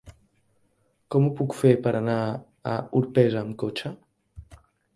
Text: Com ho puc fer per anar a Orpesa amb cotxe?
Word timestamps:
Com 1.15 1.27
ho 1.27 1.33
puc 1.41 1.53
fer 1.59 1.73
per 1.85 1.93
anar 1.99 2.17
a 2.73 2.73
Orpesa 3.03 3.39
amb 3.45 3.55
cotxe? 3.65 3.93